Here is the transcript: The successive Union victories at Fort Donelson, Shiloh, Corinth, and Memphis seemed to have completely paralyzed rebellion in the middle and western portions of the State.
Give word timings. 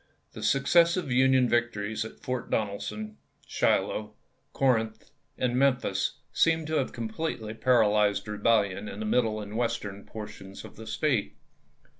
The 0.31 0.41
successive 0.41 1.11
Union 1.11 1.47
victories 1.47 2.03
at 2.03 2.19
Fort 2.19 2.49
Donelson, 2.49 3.17
Shiloh, 3.45 4.15
Corinth, 4.51 5.11
and 5.37 5.55
Memphis 5.55 6.17
seemed 6.33 6.65
to 6.65 6.77
have 6.77 6.91
completely 6.91 7.53
paralyzed 7.53 8.27
rebellion 8.27 8.89
in 8.89 8.99
the 8.99 9.05
middle 9.05 9.39
and 9.39 9.55
western 9.55 10.03
portions 10.05 10.65
of 10.65 10.75
the 10.75 10.87
State. 10.87 11.37